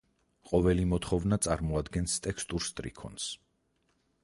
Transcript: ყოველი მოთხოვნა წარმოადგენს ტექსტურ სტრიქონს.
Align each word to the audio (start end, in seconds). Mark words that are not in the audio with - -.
ყოველი 0.51 0.85
მოთხოვნა 0.93 1.39
წარმოადგენს 1.47 2.17
ტექსტურ 2.29 2.67
სტრიქონს. 2.71 3.31